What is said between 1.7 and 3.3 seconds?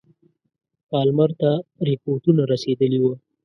رپوټونه رسېدلي وه.